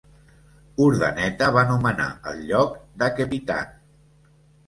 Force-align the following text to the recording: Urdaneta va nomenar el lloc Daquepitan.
Urdaneta 0.85 1.49
va 1.57 1.65
nomenar 1.73 2.07
el 2.31 2.41
lloc 2.51 2.73
Daquepitan. 3.03 3.71